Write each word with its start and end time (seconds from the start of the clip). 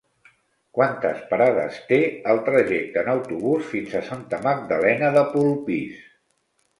Quantes 0.75 1.19
parades 1.33 1.75
té 1.91 1.99
el 2.33 2.41
trajecte 2.47 2.99
en 3.03 3.11
autobús 3.13 3.67
fins 3.73 3.93
a 3.99 4.01
Santa 4.07 4.39
Magdalena 4.47 5.13
de 5.19 5.23
Polpís? 5.35 6.01